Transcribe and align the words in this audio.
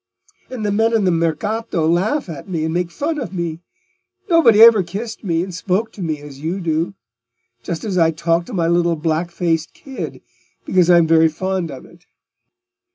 And 0.49 0.65
the 0.65 0.71
men 0.71 0.95
in 0.95 1.03
the 1.05 1.11
Mercato 1.11 1.87
laugh 1.87 2.27
at 2.27 2.49
me 2.49 2.65
and 2.65 2.73
make 2.73 2.89
fun 2.89 3.19
of 3.19 3.31
me. 3.31 3.59
Nobody 4.31 4.59
ever 4.59 4.81
kissed 4.81 5.23
me 5.23 5.43
and 5.43 5.53
spoke 5.53 5.91
to 5.91 6.01
me 6.01 6.17
as 6.21 6.39
you 6.39 6.59
do; 6.59 6.95
just 7.61 7.83
as 7.83 7.99
I 7.99 8.09
talk 8.09 8.47
to 8.47 8.53
my 8.53 8.67
little 8.67 8.95
black 8.95 9.29
faced 9.29 9.75
kid, 9.75 10.23
because 10.65 10.89
I'm 10.89 11.05
very 11.05 11.27
fond 11.29 11.69
of 11.69 11.85
it." 11.85 12.07